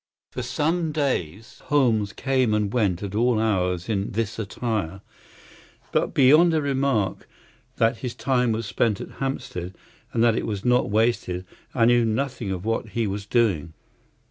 [0.31, 5.01] For some days Holmes came and went at all hours in this attire,
[5.91, 7.29] but beyond a remark
[7.75, 9.75] that his time was spent at Hampstead,
[10.11, 11.45] and that it was not wasted,
[11.75, 13.73] I knew nothing of what he was doing.